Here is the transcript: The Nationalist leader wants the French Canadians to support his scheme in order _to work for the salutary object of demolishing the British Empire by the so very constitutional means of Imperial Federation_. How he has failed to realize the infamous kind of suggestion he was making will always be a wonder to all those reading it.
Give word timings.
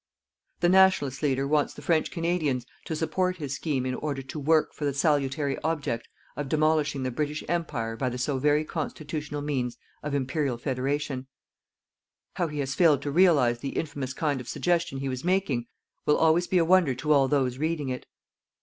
The 0.61 0.69
Nationalist 0.69 1.21
leader 1.21 1.47
wants 1.47 1.75
the 1.75 1.83
French 1.83 2.09
Canadians 2.09 2.65
to 2.85 2.95
support 2.95 3.35
his 3.37 3.53
scheme 3.53 3.85
in 3.85 3.93
order 3.93 4.23
_to 4.23 4.43
work 4.43 4.73
for 4.73 4.83
the 4.83 4.95
salutary 4.95 5.59
object 5.63 6.07
of 6.35 6.49
demolishing 6.49 7.03
the 7.03 7.11
British 7.11 7.43
Empire 7.47 7.95
by 7.95 8.09
the 8.09 8.17
so 8.17 8.39
very 8.39 8.65
constitutional 8.65 9.43
means 9.43 9.77
of 10.01 10.15
Imperial 10.15 10.57
Federation_. 10.57 11.27
How 12.33 12.47
he 12.47 12.57
has 12.61 12.73
failed 12.73 13.03
to 13.03 13.11
realize 13.11 13.59
the 13.59 13.77
infamous 13.77 14.13
kind 14.13 14.41
of 14.41 14.49
suggestion 14.49 14.97
he 15.01 15.07
was 15.07 15.23
making 15.23 15.67
will 16.07 16.17
always 16.17 16.47
be 16.47 16.57
a 16.57 16.65
wonder 16.65 16.95
to 16.95 17.11
all 17.11 17.27
those 17.27 17.59
reading 17.59 17.89
it. 17.89 18.07